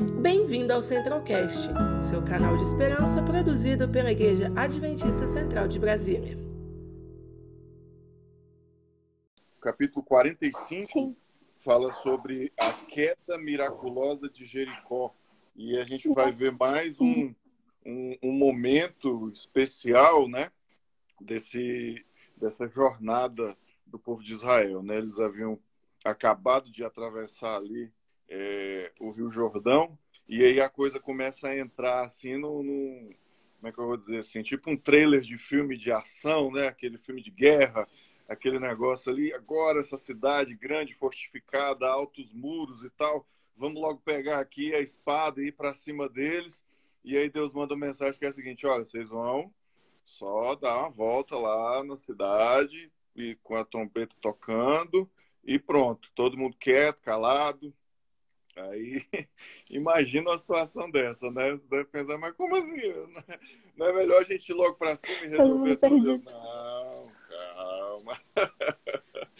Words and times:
Bem-vindo 0.00 0.72
ao 0.72 0.82
Centralcast, 0.82 1.68
seu 2.08 2.24
canal 2.24 2.56
de 2.56 2.62
esperança 2.62 3.22
produzido 3.22 3.86
pela 3.86 4.10
Igreja 4.10 4.50
Adventista 4.56 5.26
Central 5.26 5.68
de 5.68 5.78
Brasília. 5.78 6.38
Capítulo 9.60 10.02
45 10.02 10.86
Sim. 10.86 11.16
fala 11.62 11.92
sobre 11.92 12.50
a 12.58 12.72
queda 12.86 13.36
miraculosa 13.36 14.30
de 14.30 14.46
Jericó. 14.46 15.14
E 15.54 15.76
a 15.78 15.84
gente 15.84 16.08
vai 16.08 16.32
ver 16.32 16.52
mais 16.52 16.98
um, 16.98 17.34
um, 17.84 18.16
um 18.22 18.32
momento 18.32 19.28
especial, 19.28 20.26
né? 20.26 20.50
Desse, 21.20 22.06
dessa 22.38 22.66
jornada 22.66 23.54
do 23.86 23.98
povo 23.98 24.22
de 24.22 24.32
Israel, 24.32 24.82
né? 24.82 24.96
Eles 24.96 25.20
haviam 25.20 25.58
acabado 26.02 26.70
de 26.70 26.82
atravessar 26.82 27.56
ali 27.56 27.92
é, 28.30 28.92
o 29.00 29.10
Rio 29.10 29.30
Jordão 29.30 29.98
e 30.28 30.44
aí 30.44 30.60
a 30.60 30.68
coisa 30.68 31.00
começa 31.00 31.48
a 31.48 31.58
entrar 31.58 32.04
assim 32.04 32.36
no, 32.36 32.62
no, 32.62 33.10
como 33.56 33.68
é 33.68 33.72
que 33.72 33.78
eu 33.78 33.86
vou 33.88 33.96
dizer 33.96 34.18
assim, 34.18 34.44
tipo 34.44 34.70
um 34.70 34.76
trailer 34.76 35.22
de 35.22 35.36
filme 35.36 35.76
de 35.76 35.90
ação, 35.90 36.52
né? 36.52 36.68
Aquele 36.68 36.96
filme 36.98 37.20
de 37.20 37.32
guerra, 37.32 37.86
aquele 38.28 38.60
negócio 38.60 39.10
ali. 39.10 39.34
Agora 39.34 39.80
essa 39.80 39.96
cidade 39.96 40.54
grande, 40.54 40.94
fortificada, 40.94 41.88
altos 41.88 42.32
muros 42.32 42.84
e 42.84 42.90
tal. 42.90 43.26
Vamos 43.56 43.82
logo 43.82 44.00
pegar 44.04 44.38
aqui 44.38 44.72
a 44.72 44.80
espada 44.80 45.42
e 45.42 45.48
ir 45.48 45.52
para 45.52 45.74
cima 45.74 46.08
deles. 46.08 46.64
E 47.04 47.16
aí 47.16 47.28
Deus 47.28 47.52
manda 47.52 47.74
uma 47.74 47.86
mensagem 47.86 48.18
que 48.18 48.24
é 48.24 48.28
a 48.28 48.32
seguinte: 48.32 48.64
olha, 48.66 48.84
vocês 48.84 49.08
vão 49.08 49.52
só 50.04 50.54
dar 50.54 50.78
uma 50.78 50.90
volta 50.90 51.36
lá 51.36 51.82
na 51.82 51.96
cidade 51.96 52.90
e 53.16 53.34
com 53.42 53.56
a 53.56 53.64
trombeta 53.64 54.14
tocando 54.20 55.10
e 55.44 55.58
pronto, 55.58 56.08
todo 56.14 56.36
mundo 56.36 56.56
quieto, 56.56 57.00
calado, 57.00 57.74
Aí, 58.68 59.04
imagina 59.70 60.30
uma 60.30 60.38
situação 60.38 60.90
dessa, 60.90 61.30
né? 61.30 61.52
Você 61.52 61.66
deve 61.68 61.84
pensar, 61.84 62.18
mas 62.18 62.34
como 62.34 62.56
assim? 62.56 62.92
Não 63.76 63.86
é 63.86 63.92
melhor 63.92 64.20
a 64.20 64.24
gente 64.24 64.48
ir 64.48 64.54
logo 64.54 64.74
para 64.74 64.96
cima 64.96 65.24
e 65.24 65.28
resolver 65.28 65.76
tudo? 65.76 66.18
Não, 66.18 67.02
calma. 67.44 68.20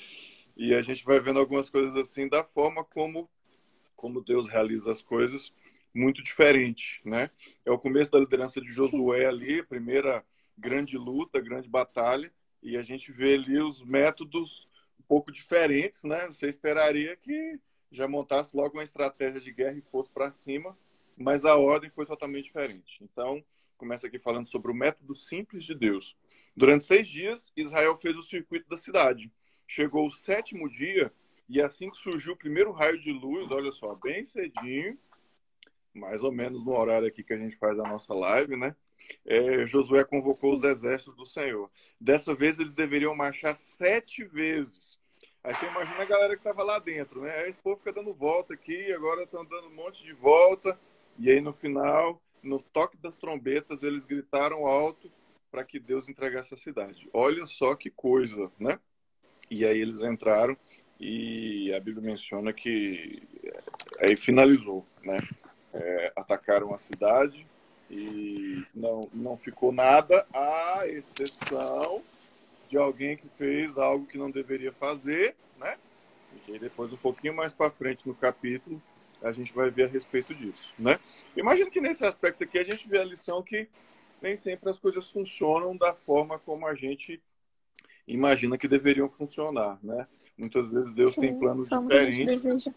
E 0.62 0.74
a 0.74 0.82
gente 0.82 1.02
vai 1.06 1.18
vendo 1.18 1.38
algumas 1.38 1.70
coisas 1.70 1.96
assim 1.96 2.28
da 2.28 2.44
forma 2.44 2.84
como, 2.84 3.30
como 3.96 4.20
Deus 4.20 4.46
realiza 4.46 4.90
as 4.90 5.00
coisas, 5.00 5.50
muito 5.94 6.22
diferente, 6.22 7.00
né? 7.02 7.30
É 7.64 7.70
o 7.70 7.78
começo 7.78 8.10
da 8.10 8.18
liderança 8.18 8.60
de 8.60 8.68
Josué 8.68 9.24
ali, 9.24 9.62
primeira 9.62 10.22
grande 10.58 10.98
luta, 10.98 11.40
grande 11.40 11.66
batalha, 11.66 12.30
e 12.62 12.76
a 12.76 12.82
gente 12.82 13.10
vê 13.10 13.36
ali 13.36 13.58
os 13.58 13.82
métodos 13.82 14.68
um 14.98 15.02
pouco 15.04 15.32
diferentes, 15.32 16.04
né? 16.04 16.26
Você 16.26 16.50
esperaria 16.50 17.16
que 17.16 17.58
já 17.90 18.06
montasse 18.06 18.56
logo 18.56 18.76
uma 18.76 18.84
estratégia 18.84 19.40
de 19.40 19.52
guerra 19.52 19.76
e 19.76 19.90
fosse 19.90 20.12
para 20.12 20.30
cima, 20.30 20.76
mas 21.16 21.44
a 21.44 21.56
ordem 21.56 21.90
foi 21.90 22.06
totalmente 22.06 22.44
diferente. 22.44 23.02
Então, 23.02 23.44
começa 23.76 24.06
aqui 24.06 24.18
falando 24.18 24.46
sobre 24.46 24.70
o 24.70 24.74
método 24.74 25.14
simples 25.14 25.64
de 25.64 25.74
Deus. 25.74 26.16
Durante 26.56 26.84
seis 26.84 27.08
dias, 27.08 27.52
Israel 27.56 27.96
fez 27.96 28.16
o 28.16 28.22
circuito 28.22 28.68
da 28.68 28.76
cidade. 28.76 29.30
Chegou 29.66 30.06
o 30.06 30.10
sétimo 30.10 30.68
dia, 30.68 31.12
e 31.48 31.60
assim 31.60 31.90
que 31.90 31.96
surgiu 31.96 32.34
o 32.34 32.36
primeiro 32.36 32.70
raio 32.70 32.98
de 32.98 33.12
luz, 33.12 33.48
olha 33.54 33.72
só, 33.72 33.94
bem 33.94 34.24
cedinho, 34.24 34.98
mais 35.92 36.22
ou 36.22 36.30
menos 36.30 36.64
no 36.64 36.72
horário 36.72 37.08
aqui 37.08 37.24
que 37.24 37.32
a 37.32 37.38
gente 37.38 37.56
faz 37.56 37.78
a 37.78 37.82
nossa 37.82 38.14
live, 38.14 38.56
né? 38.56 38.76
É, 39.26 39.66
Josué 39.66 40.04
convocou 40.04 40.54
os 40.54 40.62
exércitos 40.62 41.16
do 41.16 41.26
Senhor. 41.26 41.70
Dessa 42.00 42.34
vez 42.34 42.58
eles 42.58 42.74
deveriam 42.74 43.14
marchar 43.16 43.56
sete 43.56 44.24
vezes 44.24 44.99
Aí 45.42 45.54
você 45.54 45.66
imagina 45.66 46.02
a 46.02 46.06
galera 46.06 46.36
que 46.36 46.42
tava 46.42 46.62
lá 46.62 46.78
dentro, 46.78 47.22
né? 47.22 47.34
Aí 47.38 47.48
esse 47.48 47.58
povo 47.58 47.78
fica 47.78 47.92
dando 47.92 48.12
volta 48.12 48.52
aqui, 48.52 48.92
agora 48.92 49.22
estão 49.22 49.44
dando 49.44 49.68
um 49.68 49.74
monte 49.74 50.02
de 50.04 50.12
volta. 50.12 50.78
E 51.18 51.30
aí 51.30 51.40
no 51.40 51.52
final, 51.52 52.20
no 52.42 52.60
toque 52.60 52.96
das 52.98 53.16
trombetas, 53.16 53.82
eles 53.82 54.04
gritaram 54.04 54.66
alto 54.66 55.10
para 55.50 55.64
que 55.64 55.80
Deus 55.80 56.08
entregasse 56.08 56.52
a 56.52 56.58
cidade. 56.58 57.08
Olha 57.12 57.46
só 57.46 57.74
que 57.74 57.90
coisa, 57.90 58.52
né? 58.58 58.78
E 59.50 59.64
aí 59.64 59.80
eles 59.80 60.02
entraram 60.02 60.56
e 60.98 61.72
a 61.72 61.80
Bíblia 61.80 62.06
menciona 62.06 62.52
que 62.52 63.22
aí 63.98 64.16
finalizou, 64.16 64.84
né? 65.02 65.16
É, 65.72 66.12
atacaram 66.16 66.74
a 66.74 66.78
cidade 66.78 67.46
e 67.90 68.62
não, 68.74 69.08
não 69.12 69.36
ficou 69.36 69.72
nada, 69.72 70.26
à 70.32 70.86
exceção 70.86 72.02
de 72.70 72.78
alguém 72.78 73.16
que 73.16 73.28
fez 73.36 73.76
algo 73.76 74.06
que 74.06 74.16
não 74.16 74.30
deveria 74.30 74.72
fazer, 74.72 75.34
né? 75.58 75.76
E 76.46 76.56
depois, 76.58 76.92
um 76.92 76.96
pouquinho 76.96 77.34
mais 77.34 77.52
para 77.52 77.70
frente 77.70 78.06
no 78.06 78.14
capítulo, 78.14 78.80
a 79.20 79.32
gente 79.32 79.52
vai 79.52 79.68
ver 79.70 79.84
a 79.84 79.88
respeito 79.88 80.32
disso, 80.32 80.68
né? 80.78 80.98
Imagino 81.36 81.70
que 81.70 81.80
nesse 81.80 82.06
aspecto 82.06 82.44
aqui 82.44 82.58
a 82.58 82.62
gente 82.62 82.88
vê 82.88 82.98
a 82.98 83.04
lição 83.04 83.42
que 83.42 83.68
nem 84.22 84.36
sempre 84.36 84.70
as 84.70 84.78
coisas 84.78 85.10
funcionam 85.10 85.76
da 85.76 85.94
forma 85.94 86.38
como 86.38 86.66
a 86.66 86.74
gente 86.74 87.20
imagina 88.06 88.56
que 88.56 88.68
deveriam 88.68 89.08
funcionar, 89.08 89.78
né? 89.82 90.06
Muitas 90.38 90.68
vezes 90.68 90.92
Deus 90.92 91.12
Sim, 91.12 91.22
tem 91.22 91.38
planos 91.38 91.68
diferentes. 91.68 92.68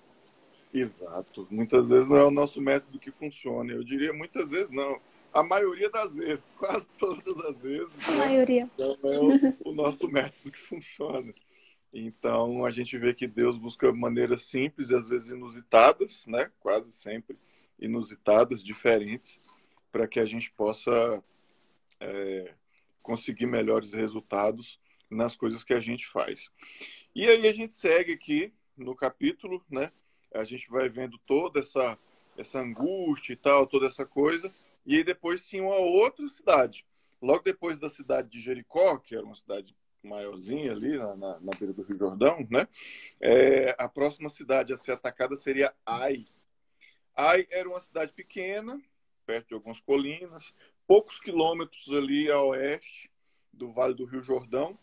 Exato. 0.74 1.48
Muitas 1.52 1.88
vezes 1.88 2.10
não 2.10 2.18
é 2.18 2.24
o 2.26 2.32
nosso 2.32 2.60
método 2.60 2.98
que 2.98 3.12
funciona. 3.12 3.72
Eu 3.72 3.84
diria 3.84 4.12
muitas 4.12 4.50
vezes 4.50 4.72
não 4.72 5.00
a 5.34 5.44
maioria 5.44 5.90
das 5.90 6.14
vezes, 6.14 6.46
quase 6.58 6.86
todas 6.98 7.36
as 7.46 7.58
vezes. 7.58 7.90
A 8.08 8.12
né? 8.12 8.18
maioria. 8.18 8.70
Então 8.74 8.98
é 9.04 9.20
o, 9.20 9.72
o, 9.72 9.74
nosso 9.74 10.08
método 10.08 10.52
que 10.52 10.60
funciona. 10.60 11.32
Então 11.94 12.66
a 12.66 12.72
gente 12.72 12.98
vê 12.98 13.14
que 13.14 13.28
Deus 13.28 13.58
busca 13.58 13.92
maneiras 13.92 14.44
simples 14.44 14.90
e 14.90 14.96
às 14.96 15.08
vezes 15.10 15.30
inusitadas, 15.30 16.26
né? 16.28 16.52
Quase 16.60 16.92
sempre 16.92 17.38
inusitadas, 17.80 18.64
diferentes, 18.64 19.50
para 19.92 20.08
que 20.08 20.20
a 20.20 20.26
gente 20.26 20.52
possa 20.52 21.24
é, 22.00 22.54
conseguir 23.02 23.46
melhores 23.46 23.94
resultados 23.94 24.80
nas 25.10 25.36
coisas 25.36 25.64
que 25.64 25.74
a 25.74 25.80
gente 25.80 26.08
faz. 26.08 26.50
E 27.14 27.28
aí 27.28 27.48
a 27.48 27.54
gente 27.54 27.74
segue 27.74 28.14
aqui 28.14 28.54
no 28.76 28.96
capítulo, 28.96 29.64
né? 29.70 29.92
A 30.34 30.44
gente 30.44 30.68
vai 30.70 30.90
vendo 30.90 31.18
toda 31.28 31.60
essa 31.60 31.98
essa 32.38 32.60
angústia 32.60 33.34
e 33.34 33.36
tal, 33.36 33.68
toda 33.68 33.86
essa 33.86 34.06
coisa, 34.06 34.52
e 34.86 34.98
aí 34.98 35.04
depois 35.04 35.48
tinha 35.48 35.64
uma 35.64 35.78
outra 35.78 36.28
cidade. 36.28 36.86
Logo 37.22 37.44
depois 37.44 37.80
da 37.80 37.90
cidade 37.90 38.30
de 38.30 38.42
Jericó, 38.42 38.98
que 38.98 39.16
era 39.16 39.26
uma 39.26 39.36
cidade 39.36 39.76
maiorzinha 40.04 40.72
ali 40.72 40.98
na, 40.98 41.16
na, 41.16 41.40
na 41.40 41.52
beira 41.58 41.74
do 41.74 41.84
Rio 41.84 41.98
Jordão, 41.98 42.46
né? 42.50 42.68
É, 43.22 43.76
a 43.78 43.88
próxima 43.88 44.30
cidade 44.30 44.74
a 44.74 44.78
ser 44.78 44.92
atacada 44.92 45.36
seria 45.38 45.74
Ai. 45.86 46.26
Ai 47.16 47.48
era 47.50 47.70
uma 47.70 47.80
cidade 47.80 48.12
pequena, 48.12 48.82
perto 49.26 49.50
de 49.50 49.54
algumas 49.54 49.80
colinas, 49.80 50.54
poucos 50.86 51.20
quilômetros 51.20 51.88
ali 51.90 52.30
a 52.30 52.42
oeste 52.42 53.10
do 53.52 53.72
Vale 53.72 53.94
do 53.94 54.06
Rio 54.06 54.22
Jordão. 54.22 54.78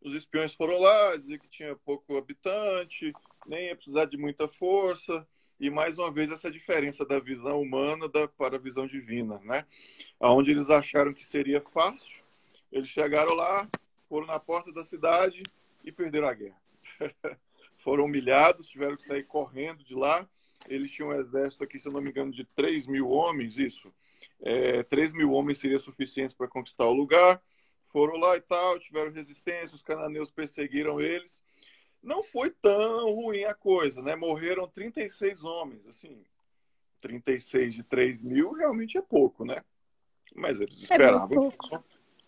Os 0.00 0.14
espiões 0.14 0.54
foram 0.54 0.78
lá, 0.78 1.16
dizer 1.16 1.38
que 1.40 1.48
tinha 1.48 1.76
pouco 1.76 2.16
habitante, 2.16 3.12
nem 3.46 3.66
ia 3.66 3.76
precisar 3.76 4.06
de 4.06 4.16
muita 4.16 4.48
força, 4.48 5.26
e 5.60 5.68
mais 5.68 5.98
uma 5.98 6.10
vez 6.10 6.30
essa 6.30 6.50
diferença 6.50 7.04
da 7.04 7.20
visão 7.20 7.60
humana 7.60 8.08
da, 8.08 8.26
para 8.26 8.56
a 8.56 8.58
visão 8.58 8.86
divina, 8.86 9.38
né? 9.44 9.66
Onde 10.18 10.50
eles 10.50 10.70
acharam 10.70 11.12
que 11.12 11.24
seria 11.24 11.60
fácil, 11.60 12.22
eles 12.72 12.88
chegaram 12.88 13.34
lá, 13.34 13.68
foram 14.08 14.26
na 14.26 14.40
porta 14.40 14.72
da 14.72 14.82
cidade 14.82 15.42
e 15.84 15.92
perderam 15.92 16.28
a 16.28 16.32
guerra. 16.32 16.60
foram 17.84 18.06
humilhados, 18.06 18.68
tiveram 18.68 18.96
que 18.96 19.04
sair 19.04 19.24
correndo 19.24 19.84
de 19.84 19.94
lá. 19.94 20.26
Eles 20.66 20.90
tinham 20.90 21.10
um 21.10 21.20
exército 21.20 21.62
aqui, 21.62 21.78
se 21.78 21.86
eu 21.86 21.92
não 21.92 22.00
me 22.00 22.08
engano, 22.08 22.32
de 22.32 22.44
3 22.56 22.86
mil 22.86 23.10
homens, 23.10 23.58
isso. 23.58 23.92
É, 24.40 24.82
3 24.84 25.12
mil 25.12 25.30
homens 25.32 25.58
seria 25.58 25.78
suficiente 25.78 26.34
para 26.34 26.48
conquistar 26.48 26.86
o 26.86 26.94
lugar. 26.94 27.42
Foram 27.84 28.16
lá 28.16 28.34
e 28.34 28.40
tal, 28.40 28.78
tiveram 28.78 29.12
resistência, 29.12 29.74
os 29.74 29.82
cananeus 29.82 30.30
perseguiram 30.30 31.00
eles 31.00 31.42
não 32.02 32.22
foi 32.22 32.50
tão 32.50 33.12
ruim 33.14 33.44
a 33.44 33.54
coisa, 33.54 34.00
né? 34.02 34.16
Morreram 34.16 34.68
36 34.68 35.44
homens, 35.44 35.86
assim, 35.86 36.24
36 37.00 37.74
de 37.74 37.82
3 37.82 38.22
mil 38.22 38.52
realmente 38.52 38.96
é 38.96 39.02
pouco, 39.02 39.44
né? 39.44 39.62
Mas 40.34 40.60
eles 40.60 40.78
é 40.78 40.82
esperavam. 40.82 41.26
É, 41.26 41.34
pouco. 41.34 41.84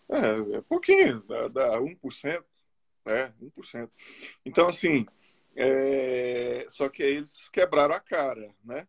é, 0.09 0.57
é 0.57 0.61
pouquinho, 0.61 1.23
dá, 1.23 1.47
dá 1.47 1.79
1%, 1.79 2.43
né? 3.05 3.33
1%. 3.41 3.89
Então, 4.45 4.67
assim, 4.67 5.05
é... 5.55 6.65
só 6.69 6.89
que 6.89 7.03
aí 7.03 7.15
eles 7.15 7.49
quebraram 7.49 7.95
a 7.95 7.99
cara, 7.99 8.53
né? 8.63 8.87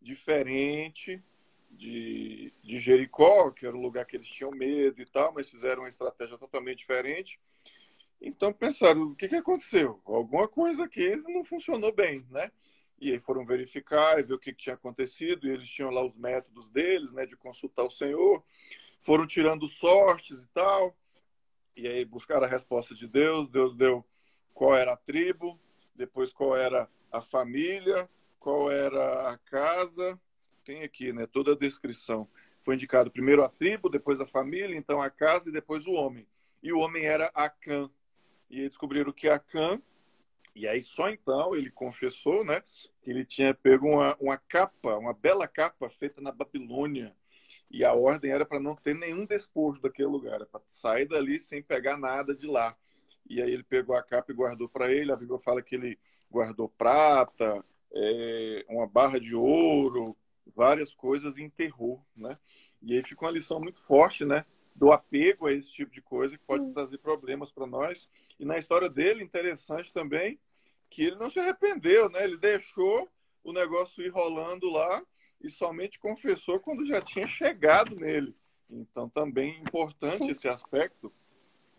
Diferente 0.00 1.22
de, 1.70 2.52
de 2.62 2.78
Jericó, 2.78 3.50
que 3.50 3.66
era 3.66 3.76
um 3.76 3.82
lugar 3.82 4.06
que 4.06 4.16
eles 4.16 4.28
tinham 4.28 4.50
medo 4.50 5.00
e 5.00 5.06
tal, 5.06 5.32
mas 5.32 5.50
fizeram 5.50 5.82
uma 5.82 5.88
estratégia 5.88 6.38
totalmente 6.38 6.78
diferente. 6.78 7.40
Então 8.20 8.52
pensaram, 8.52 9.02
o 9.02 9.14
que, 9.14 9.28
que 9.28 9.36
aconteceu? 9.36 10.00
Alguma 10.04 10.48
coisa 10.48 10.84
aqui 10.84 11.16
não 11.16 11.44
funcionou 11.44 11.92
bem, 11.92 12.26
né? 12.30 12.50
E 12.98 13.12
aí 13.12 13.18
foram 13.18 13.44
verificar 13.44 14.18
e 14.18 14.22
ver 14.22 14.34
o 14.34 14.38
que, 14.38 14.52
que 14.52 14.62
tinha 14.62 14.74
acontecido, 14.74 15.46
e 15.46 15.50
eles 15.50 15.68
tinham 15.68 15.90
lá 15.90 16.04
os 16.04 16.16
métodos 16.16 16.70
deles, 16.70 17.12
né, 17.12 17.26
de 17.26 17.36
consultar 17.36 17.84
o 17.84 17.90
Senhor, 17.90 18.42
foram 19.02 19.26
tirando 19.26 19.68
sortes 19.68 20.42
e 20.42 20.48
tal, 20.48 20.96
e 21.76 21.86
aí 21.86 22.04
buscaram 22.06 22.46
a 22.46 22.48
resposta 22.48 22.94
de 22.94 23.06
Deus, 23.06 23.50
Deus 23.50 23.76
deu 23.76 24.02
qual 24.54 24.74
era 24.74 24.94
a 24.94 24.96
tribo, 24.96 25.60
depois 25.94 26.32
qual 26.32 26.56
era 26.56 26.88
a 27.12 27.20
família, 27.20 28.08
qual 28.40 28.70
era 28.70 29.30
a 29.30 29.38
casa, 29.38 30.18
aqui, 30.82 31.12
né, 31.12 31.26
toda 31.26 31.52
a 31.52 31.56
descrição. 31.56 32.28
Foi 32.64 32.74
indicado 32.74 33.10
primeiro 33.10 33.44
a 33.44 33.48
tribo, 33.48 33.88
depois 33.88 34.20
a 34.20 34.26
família, 34.26 34.76
então 34.76 35.00
a 35.00 35.10
casa 35.10 35.48
e 35.48 35.52
depois 35.52 35.86
o 35.86 35.92
homem. 35.92 36.26
E 36.62 36.72
o 36.72 36.78
homem 36.78 37.04
era 37.04 37.30
Acã. 37.34 37.88
E 38.50 38.68
descobriram 38.68 39.12
que 39.12 39.28
Acã, 39.28 39.80
e 40.54 40.66
aí 40.66 40.80
só 40.80 41.10
então 41.10 41.54
ele 41.54 41.70
confessou, 41.70 42.44
né, 42.44 42.62
que 43.02 43.10
ele 43.10 43.24
tinha 43.24 43.54
pego 43.54 43.88
uma, 43.88 44.16
uma 44.20 44.38
capa, 44.38 44.96
uma 44.96 45.12
bela 45.12 45.46
capa 45.46 45.90
feita 45.90 46.20
na 46.20 46.32
Babilônia. 46.32 47.14
E 47.70 47.84
a 47.84 47.92
ordem 47.92 48.30
era 48.30 48.46
para 48.46 48.60
não 48.60 48.76
ter 48.76 48.94
nenhum 48.94 49.26
despojo 49.26 49.80
daquele 49.80 50.08
lugar, 50.08 50.44
para 50.46 50.60
sair 50.68 51.06
dali 51.06 51.40
sem 51.40 51.62
pegar 51.62 51.96
nada 51.96 52.34
de 52.34 52.46
lá. 52.46 52.76
E 53.28 53.42
aí 53.42 53.50
ele 53.50 53.64
pegou 53.64 53.96
a 53.96 54.02
capa 54.02 54.30
e 54.30 54.34
guardou 54.34 54.68
para 54.68 54.90
ele. 54.90 55.10
A 55.10 55.16
Bíblia 55.16 55.38
fala 55.40 55.60
que 55.60 55.74
ele 55.74 55.98
guardou 56.30 56.68
prata, 56.68 57.64
é, 57.92 58.64
uma 58.68 58.86
barra 58.86 59.18
de 59.18 59.34
ouro, 59.34 60.16
várias 60.54 60.94
coisas 60.94 61.36
e 61.36 61.42
enterrou, 61.42 62.04
né? 62.16 62.38
E 62.82 62.94
aí 62.94 63.02
fica 63.02 63.24
uma 63.24 63.30
lição 63.30 63.60
muito 63.60 63.80
forte, 63.80 64.24
né? 64.24 64.44
Do 64.76 64.92
apego 64.92 65.46
a 65.46 65.52
esse 65.52 65.70
tipo 65.70 65.90
de 65.90 66.02
coisa 66.02 66.36
que 66.36 66.44
pode 66.44 66.70
trazer 66.72 66.98
problemas 66.98 67.50
para 67.50 67.66
nós. 67.66 68.08
E 68.38 68.44
na 68.44 68.58
história 68.58 68.90
dele, 68.90 69.24
interessante 69.24 69.90
também, 69.92 70.38
que 70.90 71.02
ele 71.02 71.16
não 71.16 71.30
se 71.30 71.40
arrependeu, 71.40 72.10
né? 72.10 72.24
Ele 72.24 72.36
deixou 72.36 73.08
o 73.42 73.52
negócio 73.52 74.04
ir 74.04 74.10
rolando 74.10 74.68
lá 74.68 75.02
e 75.42 75.48
somente 75.48 75.98
confessou 75.98 76.60
quando 76.60 76.84
já 76.84 77.00
tinha 77.00 77.26
chegado 77.26 77.96
nele. 77.96 78.34
Então, 78.68 79.08
também 79.08 79.60
importante 79.60 80.18
Sim. 80.18 80.30
esse 80.30 80.48
aspecto 80.48 81.12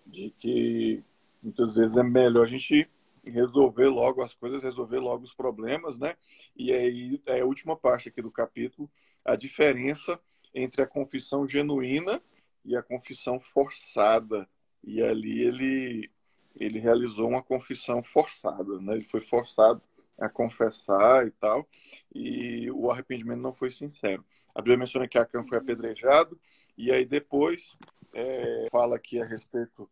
de 0.05 0.31
que 0.31 1.03
muitas 1.43 1.75
vezes 1.75 1.97
é 1.97 2.03
melhor 2.03 2.45
a 2.45 2.49
gente 2.49 2.89
resolver 3.23 3.87
logo 3.87 4.21
as 4.21 4.33
coisas, 4.33 4.63
resolver 4.63 4.99
logo 4.99 5.23
os 5.23 5.33
problemas, 5.33 5.97
né? 5.97 6.15
E 6.55 6.71
aí 6.71 7.21
é 7.25 7.41
a 7.41 7.45
última 7.45 7.75
parte 7.75 8.09
aqui 8.09 8.21
do 8.21 8.31
capítulo, 8.31 8.89
a 9.23 9.35
diferença 9.35 10.19
entre 10.53 10.81
a 10.81 10.87
confissão 10.87 11.47
genuína 11.47 12.21
e 12.67 12.75
a 12.75 12.83
confissão 12.83 13.39
forçada. 13.39 14.47
E 14.83 15.01
ali 15.01 15.41
ele 15.41 16.11
ele 16.59 16.79
realizou 16.79 17.29
uma 17.29 17.43
confissão 17.43 18.01
forçada, 18.01 18.79
né? 18.79 18.95
Ele 18.95 19.03
foi 19.03 19.21
forçado 19.21 19.81
a 20.19 20.27
confessar 20.27 21.27
e 21.27 21.31
tal, 21.31 21.67
e 22.13 22.71
o 22.71 22.89
arrependimento 22.89 23.39
não 23.39 23.53
foi 23.53 23.69
sincero. 23.69 24.25
A 24.55 24.61
Bíblia 24.61 24.77
menciona 24.77 25.07
que 25.07 25.19
Acã 25.19 25.43
foi 25.43 25.59
apedrejado, 25.59 26.39
e 26.75 26.91
aí 26.91 27.05
depois 27.05 27.77
é, 28.11 28.65
fala 28.71 28.95
aqui 28.95 29.21
a 29.21 29.25
respeito 29.25 29.87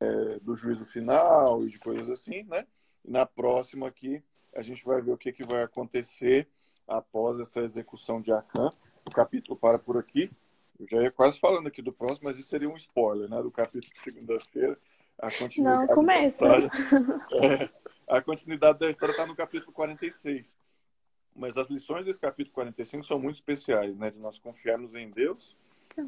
é, 0.00 0.38
do 0.40 0.56
juízo 0.56 0.86
final 0.86 1.62
e 1.64 1.68
de 1.68 1.78
coisas 1.78 2.10
assim, 2.10 2.44
né? 2.44 2.66
E 3.04 3.10
na 3.10 3.26
próxima 3.26 3.86
aqui 3.86 4.22
a 4.54 4.62
gente 4.62 4.82
vai 4.84 5.02
ver 5.02 5.12
o 5.12 5.18
que, 5.18 5.32
que 5.32 5.44
vai 5.44 5.62
acontecer 5.62 6.48
após 6.88 7.38
essa 7.38 7.60
execução 7.60 8.20
de 8.22 8.32
Acã. 8.32 8.70
O 9.04 9.10
capítulo 9.10 9.56
para 9.58 9.78
por 9.78 9.96
aqui. 9.96 10.30
Eu 10.80 10.88
já 10.88 11.02
ia 11.02 11.10
quase 11.10 11.38
falando 11.38 11.66
aqui 11.66 11.82
do 11.82 11.92
próximo, 11.92 12.20
mas 12.22 12.38
isso 12.38 12.48
seria 12.48 12.68
um 12.68 12.76
spoiler, 12.76 13.28
né? 13.28 13.42
Do 13.42 13.50
capítulo 13.50 13.92
de 13.92 14.00
segunda-feira. 14.00 14.78
A 15.18 15.30
continuidade 15.30 15.86
Não, 15.86 15.94
começa. 15.94 16.46
É, 17.42 17.68
a 18.08 18.22
continuidade 18.22 18.78
da 18.78 18.90
história 18.90 19.12
está 19.12 19.26
no 19.26 19.36
capítulo 19.36 19.72
46. 19.72 20.56
Mas 21.36 21.58
as 21.58 21.68
lições 21.68 22.06
desse 22.06 22.18
capítulo 22.18 22.54
45 22.54 23.04
são 23.04 23.18
muito 23.18 23.36
especiais, 23.36 23.98
né? 23.98 24.10
De 24.10 24.18
nós 24.18 24.38
confiarmos 24.38 24.94
em 24.94 25.10
Deus, 25.10 25.54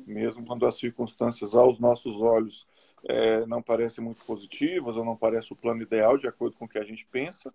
mesmo 0.06 0.44
quando 0.46 0.66
as 0.66 0.78
circunstâncias 0.78 1.54
aos 1.54 1.78
nossos 1.78 2.22
olhos 2.22 2.66
é, 3.04 3.44
não 3.46 3.62
parecem 3.62 4.02
muito 4.02 4.24
positivas 4.24 4.96
ou 4.96 5.04
não 5.04 5.16
parece 5.16 5.52
o 5.52 5.56
plano 5.56 5.82
ideal 5.82 6.16
de 6.16 6.26
acordo 6.26 6.56
com 6.56 6.64
o 6.64 6.68
que 6.68 6.78
a 6.78 6.84
gente 6.84 7.06
pensa. 7.06 7.52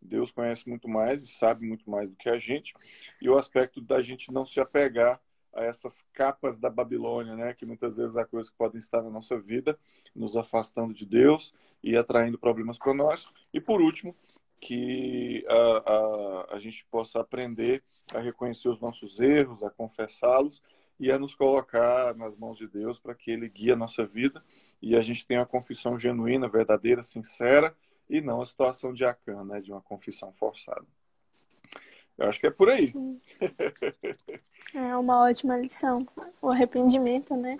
Deus 0.00 0.30
conhece 0.30 0.68
muito 0.68 0.88
mais 0.88 1.22
e 1.22 1.26
sabe 1.26 1.66
muito 1.66 1.90
mais 1.90 2.08
do 2.08 2.16
que 2.16 2.28
a 2.28 2.38
gente. 2.38 2.72
E 3.20 3.28
o 3.28 3.36
aspecto 3.36 3.80
da 3.80 4.00
gente 4.00 4.32
não 4.32 4.46
se 4.46 4.60
apegar 4.60 5.20
a 5.52 5.64
essas 5.64 6.04
capas 6.12 6.58
da 6.58 6.70
Babilônia, 6.70 7.34
né? 7.36 7.54
Que 7.54 7.66
muitas 7.66 7.96
vezes 7.96 8.16
há 8.16 8.24
coisas 8.24 8.50
que 8.50 8.56
podem 8.56 8.78
estar 8.78 9.02
na 9.02 9.10
nossa 9.10 9.38
vida, 9.38 9.78
nos 10.14 10.36
afastando 10.36 10.94
de 10.94 11.06
Deus 11.06 11.54
e 11.82 11.96
atraindo 11.96 12.38
problemas 12.38 12.78
para 12.78 12.94
nós. 12.94 13.26
E 13.52 13.60
por 13.60 13.80
último, 13.80 14.14
que 14.60 15.44
a, 15.48 15.54
a, 15.54 16.56
a 16.56 16.58
gente 16.60 16.84
possa 16.90 17.20
aprender 17.20 17.82
a 18.12 18.20
reconhecer 18.20 18.68
os 18.68 18.80
nossos 18.80 19.18
erros, 19.18 19.62
a 19.62 19.70
confessá-los 19.70 20.62
e 20.98 21.10
a 21.10 21.18
nos 21.18 21.34
colocar 21.34 22.14
nas 22.14 22.36
mãos 22.36 22.58
de 22.58 22.68
Deus 22.68 22.98
para 22.98 23.14
que 23.14 23.30
Ele 23.30 23.48
guie 23.48 23.72
a 23.72 23.76
nossa 23.76 24.04
vida 24.04 24.44
e 24.82 24.94
a 24.94 25.00
gente 25.00 25.26
tenha 25.26 25.40
uma 25.40 25.46
confissão 25.46 25.98
genuína, 25.98 26.46
verdadeira, 26.46 27.02
sincera 27.02 27.74
e 28.08 28.20
não 28.20 28.42
a 28.42 28.46
situação 28.46 28.92
de 28.92 29.04
Acã, 29.04 29.42
né? 29.44 29.60
De 29.60 29.72
uma 29.72 29.80
confissão 29.80 30.32
forçada. 30.34 30.86
Eu 32.20 32.28
acho 32.28 32.38
que 32.38 32.46
é 32.46 32.50
por 32.50 32.68
aí. 32.68 32.86
Sim. 32.86 33.20
É 34.74 34.94
uma 34.96 35.24
ótima 35.24 35.56
lição. 35.56 36.06
O 36.40 36.50
arrependimento, 36.50 37.34
né? 37.34 37.56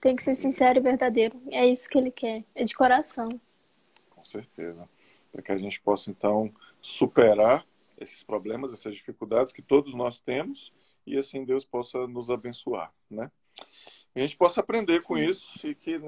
Tem 0.00 0.16
que 0.16 0.24
ser 0.24 0.34
sincero 0.34 0.78
e 0.78 0.82
verdadeiro. 0.82 1.40
É 1.50 1.66
isso 1.66 1.88
que 1.88 1.98
ele 1.98 2.10
quer. 2.10 2.42
É 2.54 2.64
de 2.64 2.74
coração. 2.74 3.40
Com 4.10 4.24
certeza. 4.24 4.88
Para 5.30 5.42
que 5.42 5.52
a 5.52 5.58
gente 5.58 5.78
possa, 5.80 6.10
então, 6.10 6.52
superar 6.80 7.66
esses 7.98 8.22
problemas, 8.22 8.72
essas 8.72 8.94
dificuldades 8.94 9.52
que 9.52 9.60
todos 9.62 9.94
nós 9.94 10.18
temos 10.18 10.72
e 11.06 11.18
assim 11.18 11.44
Deus 11.44 11.64
possa 11.64 12.06
nos 12.06 12.30
abençoar, 12.30 12.92
né? 13.10 13.30
A 14.14 14.20
gente 14.20 14.36
possa 14.36 14.60
aprender 14.60 15.00
Sim. 15.00 15.06
com 15.06 15.18
isso 15.18 15.66
e 15.66 15.74
que 15.74 15.98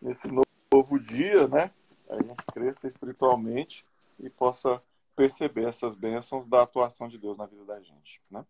nesse 0.00 0.28
novo 0.28 1.00
dia, 1.00 1.48
né, 1.48 1.70
a 2.08 2.22
gente 2.22 2.44
cresça 2.52 2.86
espiritualmente 2.86 3.84
e 4.18 4.30
possa 4.30 4.82
perceber 5.20 5.68
essas 5.68 5.94
bênçãos 5.94 6.46
da 6.46 6.62
atuação 6.62 7.06
de 7.06 7.18
Deus 7.18 7.36
na 7.36 7.44
vida 7.44 7.62
da 7.66 7.78
gente, 7.78 8.22
né? 8.30 8.42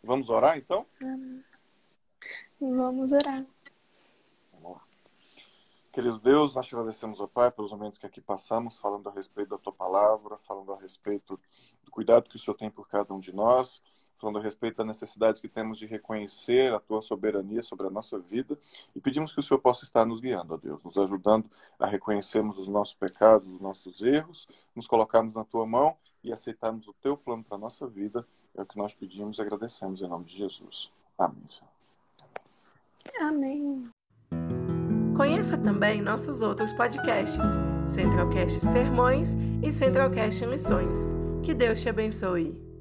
Vamos 0.00 0.30
orar, 0.30 0.56
então? 0.56 0.86
Vamos 2.60 3.12
orar. 3.12 3.44
Vamos 4.52 4.76
lá. 4.76 4.82
Querido 5.92 6.20
Deus, 6.20 6.54
nós 6.54 6.66
te 6.66 6.74
agradecemos, 6.76 7.20
ó 7.20 7.26
Pai, 7.26 7.50
pelos 7.50 7.72
momentos 7.72 7.98
que 7.98 8.06
aqui 8.06 8.20
passamos, 8.20 8.78
falando 8.78 9.08
a 9.08 9.12
respeito 9.12 9.48
da 9.48 9.58
Tua 9.58 9.72
palavra, 9.72 10.36
falando 10.36 10.72
a 10.72 10.78
respeito 10.78 11.36
do 11.82 11.90
cuidado 11.90 12.28
que 12.28 12.36
o 12.36 12.38
Senhor 12.38 12.56
tem 12.56 12.70
por 12.70 12.88
cada 12.88 13.12
um 13.12 13.18
de 13.18 13.34
nós, 13.34 13.82
falando 14.16 14.38
a 14.38 14.42
respeito 14.42 14.76
da 14.76 14.84
necessidade 14.84 15.40
que 15.40 15.48
temos 15.48 15.78
de 15.78 15.86
reconhecer 15.86 16.72
a 16.72 16.80
tua 16.80 17.00
soberania 17.00 17.62
sobre 17.62 17.86
a 17.86 17.90
nossa 17.90 18.18
vida 18.18 18.58
e 18.94 19.00
pedimos 19.00 19.32
que 19.32 19.40
o 19.40 19.42
Senhor 19.42 19.60
possa 19.60 19.84
estar 19.84 20.04
nos 20.04 20.20
guiando, 20.20 20.54
ó 20.54 20.56
Deus, 20.56 20.84
nos 20.84 20.96
ajudando 20.98 21.50
a 21.78 21.86
reconhecermos 21.86 22.58
os 22.58 22.68
nossos 22.68 22.94
pecados, 22.94 23.48
os 23.48 23.60
nossos 23.60 24.00
erros, 24.02 24.48
nos 24.74 24.86
colocarmos 24.86 25.34
na 25.34 25.44
tua 25.44 25.66
mão 25.66 25.96
e 26.22 26.32
aceitarmos 26.32 26.88
o 26.88 26.94
teu 26.94 27.16
plano 27.16 27.44
para 27.44 27.56
a 27.56 27.60
nossa 27.60 27.86
vida. 27.86 28.26
É 28.56 28.62
o 28.62 28.66
que 28.66 28.78
nós 28.78 28.94
pedimos 28.94 29.38
e 29.38 29.42
agradecemos 29.42 30.00
em 30.00 30.08
nome 30.08 30.24
de 30.24 30.36
Jesus. 30.36 30.90
Amém. 31.18 31.42
Senhor. 31.48 31.68
Amém. 33.20 33.84
Conheça 35.16 35.56
também 35.56 36.02
nossos 36.02 36.42
outros 36.42 36.72
podcasts, 36.72 37.44
Centralcast 37.86 38.60
Sermões 38.60 39.36
e 39.62 39.70
Centralcast 39.70 40.44
Missões. 40.46 41.12
Que 41.42 41.54
Deus 41.54 41.80
te 41.80 41.88
abençoe. 41.88 42.73